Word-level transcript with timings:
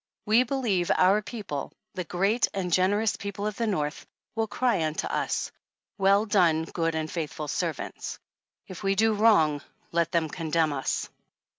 We 0.25 0.41
believe 0.41 0.89
our 0.95 1.21
people, 1.21 1.71
the 1.93 2.03
great 2.03 2.47
and 2.55 2.73
generous 2.73 3.15
people 3.15 3.45
of 3.45 3.57
the 3.57 3.67
North, 3.67 4.07
will 4.33 4.47
cry 4.47 4.83
unto 4.83 5.05
us: 5.05 5.51
Well 5.99 6.25
done, 6.25 6.63
good 6.63 6.95
and 6.95 7.11
faithful 7.11 7.47
servants. 7.47 8.17
If 8.67 8.81
we 8.81 8.95
do 8.95 9.13
wrong, 9.13 9.61
let 9.91 10.11
them 10.11 10.27
condemn 10.27 10.73
us. 10.73 11.07